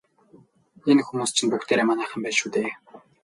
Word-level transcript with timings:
Энэ 0.91 1.03
хүмүүс 1.05 1.31
чинь 1.35 1.51
бүгдээрээ 1.51 1.85
манайхан 1.87 2.21
байна 2.23 2.37
шүү 2.39 2.49
дээ. 2.55 2.69